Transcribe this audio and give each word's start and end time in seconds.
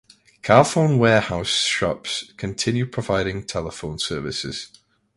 Carphone 0.41 0.97
Warehouse 0.97 1.63
shops 1.67 2.33
continue 2.35 2.87
providing 2.87 3.43
telephone 3.45 3.99
services. 3.99 4.69